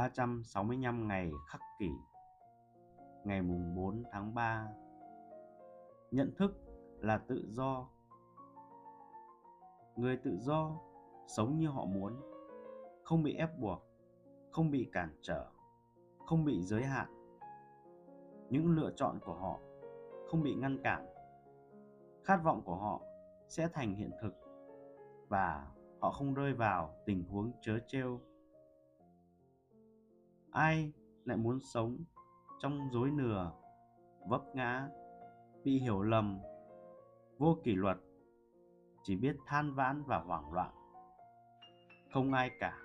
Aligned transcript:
365 0.00 1.08
ngày 1.08 1.32
khắc 1.46 1.60
kỷ, 1.78 1.90
Ngày 3.24 3.42
mùng 3.42 3.74
4 3.74 4.02
tháng 4.12 4.34
3 4.34 4.68
Nhận 6.10 6.34
thức 6.36 6.52
là 7.00 7.18
tự 7.18 7.44
do. 7.48 7.88
Người 9.96 10.16
tự 10.16 10.38
do 10.38 10.80
sống 11.26 11.58
như 11.58 11.68
họ 11.68 11.84
muốn, 11.84 12.20
Không 13.04 13.22
bị 13.22 13.34
ép 13.34 13.58
buộc, 13.58 13.82
Không 14.50 14.70
bị 14.70 14.88
cản 14.92 15.18
trở, 15.22 15.50
Không 16.26 16.44
bị 16.44 16.62
giới 16.62 16.82
hạn. 16.82 17.08
Những 18.50 18.70
lựa 18.70 18.90
chọn 18.96 19.18
của 19.20 19.34
họ 19.34 19.60
không 20.26 20.42
bị 20.42 20.54
ngăn 20.54 20.78
cản. 20.84 21.06
Khát 22.24 22.40
vọng 22.44 22.62
của 22.64 22.76
họ 22.76 23.00
sẽ 23.48 23.68
thành 23.72 23.94
hiện 23.94 24.10
thực 24.22 24.32
Và 25.28 25.72
họ 26.00 26.10
không 26.10 26.34
rơi 26.34 26.52
vào 26.52 26.94
tình 27.06 27.24
huống 27.24 27.52
chớ 27.60 27.78
trêu 27.86 28.20
ai 30.52 30.92
lại 31.24 31.36
muốn 31.36 31.60
sống 31.60 31.98
trong 32.58 32.88
dối 32.92 33.10
nửa 33.10 33.52
vấp 34.28 34.42
ngã, 34.54 34.88
bị 35.64 35.78
hiểu 35.78 36.02
lầm, 36.02 36.38
vô 37.38 37.56
kỷ 37.64 37.74
luật, 37.74 37.96
chỉ 39.02 39.16
biết 39.16 39.36
than 39.46 39.74
vãn 39.74 40.02
và 40.02 40.18
hoảng 40.18 40.52
loạn. 40.52 40.70
Không 42.12 42.32
ai 42.32 42.50
cả. 42.60 42.78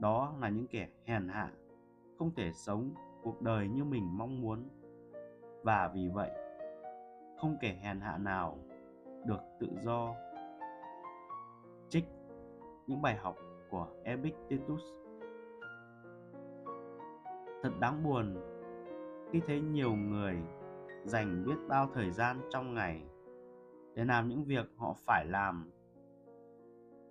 Đó 0.00 0.34
là 0.40 0.48
những 0.48 0.66
kẻ 0.66 0.88
hèn 1.04 1.28
hạ, 1.28 1.52
không 2.18 2.34
thể 2.34 2.52
sống 2.52 2.94
cuộc 3.22 3.42
đời 3.42 3.68
như 3.68 3.84
mình 3.84 4.18
mong 4.18 4.40
muốn. 4.40 4.68
Và 5.62 5.90
vì 5.94 6.08
vậy, 6.08 6.30
không 7.40 7.56
kẻ 7.60 7.78
hèn 7.82 8.00
hạ 8.00 8.18
nào 8.18 8.58
được 9.24 9.40
tự 9.60 9.68
do. 9.82 10.14
Trích 11.88 12.04
những 12.86 13.02
bài 13.02 13.16
học 13.16 13.36
của 13.70 13.88
Epictetus 14.04 14.82
thật 17.62 17.70
đáng 17.80 18.02
buồn 18.04 18.36
khi 19.32 19.40
thấy 19.46 19.60
nhiều 19.60 19.94
người 19.94 20.36
dành 21.04 21.44
biết 21.46 21.56
bao 21.68 21.90
thời 21.94 22.10
gian 22.10 22.40
trong 22.50 22.74
ngày 22.74 23.02
để 23.94 24.04
làm 24.04 24.28
những 24.28 24.44
việc 24.44 24.66
họ 24.76 24.96
phải 25.06 25.26
làm. 25.26 25.70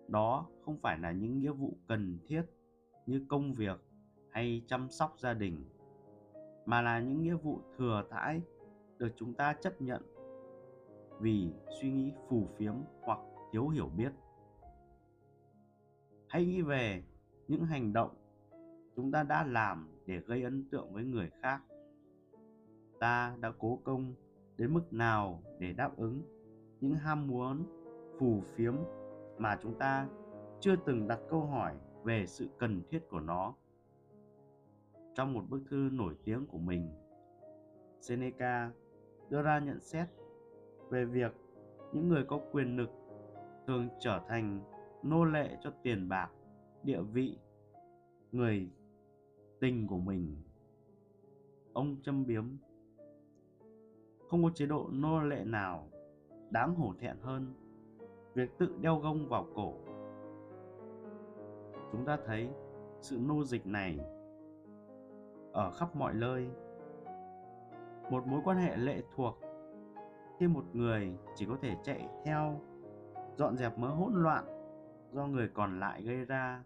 Đó 0.08 0.48
không 0.66 0.78
phải 0.82 0.98
là 1.00 1.12
những 1.12 1.40
nghĩa 1.40 1.52
vụ 1.52 1.78
cần 1.88 2.20
thiết 2.28 2.44
như 3.06 3.26
công 3.30 3.54
việc 3.54 3.80
hay 4.30 4.64
chăm 4.68 4.90
sóc 4.90 5.14
gia 5.18 5.34
đình, 5.34 5.66
mà 6.66 6.82
là 6.82 7.00
những 7.00 7.22
nghĩa 7.22 7.36
vụ 7.36 7.60
thừa 7.78 8.04
thãi 8.10 8.42
được 8.98 9.10
chúng 9.16 9.34
ta 9.34 9.54
chấp 9.54 9.82
nhận 9.82 10.02
vì 11.20 11.54
suy 11.82 11.92
nghĩ 11.92 12.14
phù 12.30 12.48
phiếm 12.58 12.74
hoặc 13.02 13.20
thiếu 13.52 13.68
hiểu 13.68 13.90
biết. 13.98 14.12
Hãy 16.28 16.46
nghĩ 16.46 16.62
về 16.62 17.04
những 17.48 17.66
hành 17.66 17.94
động 17.94 18.10
chúng 19.02 19.12
ta 19.12 19.24
đã 19.24 19.44
làm 19.44 19.88
để 20.06 20.20
gây 20.20 20.44
ấn 20.44 20.66
tượng 20.72 20.94
với 20.94 21.04
người 21.04 21.30
khác. 21.42 21.62
Ta 23.00 23.36
đã 23.40 23.52
cố 23.60 23.80
công 23.84 24.14
đến 24.58 24.74
mức 24.74 24.94
nào 24.94 25.44
để 25.60 25.74
đáp 25.74 25.98
ứng 25.98 26.22
những 26.82 26.96
ham 26.96 27.28
muốn, 27.28 27.64
phù 28.20 28.42
phiếm 28.42 28.76
mà 29.38 29.60
chúng 29.62 29.80
ta 29.80 30.08
chưa 30.60 30.76
từng 30.86 31.08
đặt 31.08 31.20
câu 31.30 31.46
hỏi 31.46 31.76
về 32.04 32.26
sự 32.28 32.50
cần 32.58 32.82
thiết 32.90 33.10
của 33.10 33.20
nó. 33.20 33.54
Trong 35.16 35.34
một 35.34 35.44
bức 35.50 35.62
thư 35.70 35.90
nổi 35.92 36.16
tiếng 36.24 36.46
của 36.46 36.58
mình, 36.58 36.90
seneca 38.02 38.72
đưa 39.30 39.42
ra 39.42 39.60
nhận 39.60 39.80
xét 39.80 40.08
về 40.90 41.06
việc 41.06 41.36
những 41.94 42.10
người 42.10 42.24
có 42.28 42.40
quyền 42.52 42.78
lực 42.78 42.90
thường 43.68 43.90
trở 44.00 44.22
thành 44.28 44.60
nô 45.04 45.26
lệ 45.26 45.58
cho 45.62 45.72
tiền 45.84 46.10
bạc, 46.10 46.30
địa 46.84 47.02
vị, 47.02 47.38
người 48.32 48.70
tình 49.60 49.88
của 49.88 49.98
mình. 49.98 50.36
Ông 51.74 51.96
châm 52.02 52.26
biếm. 52.26 52.46
Không 54.30 54.44
có 54.44 54.50
chế 54.56 54.66
độ 54.66 54.90
nô 54.92 55.22
lệ 55.22 55.44
nào, 55.46 55.90
đáng 56.50 56.76
hổ 56.76 56.94
thẹn 57.00 57.18
hơn 57.22 57.54
việc 58.34 58.58
tự 58.58 58.78
đeo 58.82 59.00
gông 59.00 59.28
vào 59.30 59.46
cổ. 59.56 59.74
Chúng 61.92 62.06
ta 62.06 62.18
thấy 62.26 62.50
sự 63.02 63.18
nô 63.22 63.44
dịch 63.44 63.68
này 63.68 64.00
ở 65.54 65.72
khắp 65.72 65.96
mọi 65.96 66.14
nơi. 66.14 66.50
Một 68.10 68.28
mối 68.28 68.42
quan 68.44 68.58
hệ 68.58 68.78
lệ 68.78 69.02
thuộc. 69.16 69.40
Khi 70.40 70.48
một 70.48 70.64
người 70.74 71.18
chỉ 71.36 71.46
có 71.46 71.58
thể 71.62 71.76
chạy 71.84 72.08
theo, 72.26 72.62
dọn 73.36 73.58
dẹp 73.58 73.78
mớ 73.78 73.88
hỗn 73.88 74.14
loạn 74.14 74.46
do 75.12 75.28
người 75.28 75.50
còn 75.54 75.80
lại 75.80 76.04
gây 76.04 76.26
ra. 76.26 76.64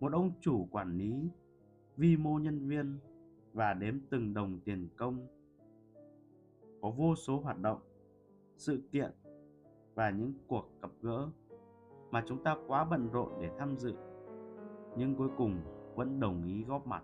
Một 0.00 0.12
ông 0.12 0.30
chủ 0.40 0.68
quản 0.70 0.98
lý 0.98 1.30
vi 1.96 2.16
mô 2.16 2.38
nhân 2.38 2.68
viên 2.68 2.98
và 3.52 3.74
đếm 3.74 3.94
từng 4.10 4.34
đồng 4.34 4.60
tiền 4.64 4.88
công. 4.96 5.26
Có 6.82 6.90
vô 6.90 7.14
số 7.14 7.40
hoạt 7.40 7.58
động, 7.58 7.78
sự 8.56 8.82
kiện 8.92 9.10
và 9.94 10.10
những 10.10 10.32
cuộc 10.46 10.68
gặp 10.82 10.90
gỡ 11.02 11.28
mà 12.10 12.24
chúng 12.26 12.44
ta 12.44 12.56
quá 12.66 12.84
bận 12.84 13.08
rộn 13.12 13.28
để 13.40 13.50
tham 13.58 13.76
dự, 13.76 13.94
nhưng 14.96 15.14
cuối 15.14 15.28
cùng 15.36 15.60
vẫn 15.94 16.20
đồng 16.20 16.44
ý 16.44 16.64
góp 16.64 16.86
mặt. 16.86 17.02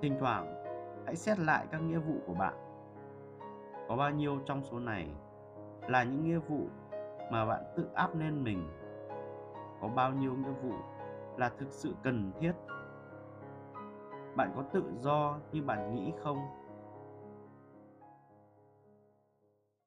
Thỉnh 0.00 0.16
thoảng, 0.20 0.64
hãy 1.04 1.16
xét 1.16 1.38
lại 1.38 1.66
các 1.70 1.78
nghĩa 1.78 1.98
vụ 1.98 2.14
của 2.26 2.34
bạn. 2.34 2.54
Có 3.88 3.96
bao 3.96 4.10
nhiêu 4.10 4.40
trong 4.46 4.62
số 4.62 4.78
này 4.78 5.10
là 5.88 6.04
những 6.04 6.24
nghĩa 6.24 6.38
vụ 6.38 6.66
mà 7.32 7.46
bạn 7.46 7.62
tự 7.76 7.88
áp 7.94 8.18
lên 8.18 8.44
mình? 8.44 8.68
Có 9.80 9.88
bao 9.88 10.12
nhiêu 10.12 10.34
nghĩa 10.34 10.54
vụ 10.62 10.72
là 11.36 11.48
thực 11.58 11.70
sự 11.70 11.94
cần 12.02 12.32
thiết 12.40 12.52
bạn 14.36 14.52
có 14.56 14.62
tự 14.72 14.84
do 15.00 15.38
như 15.52 15.62
bạn 15.62 15.94
nghĩ 15.94 16.12
không? 16.22 16.38